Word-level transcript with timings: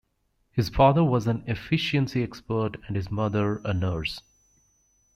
His 0.51 0.67
father 0.69 1.03
was 1.03 1.27
an 1.27 1.43
efficiency 1.45 2.23
expert 2.23 2.75
and 2.87 2.95
his 2.95 3.11
mother 3.11 3.61
a 3.63 3.71
nurse. 3.71 4.19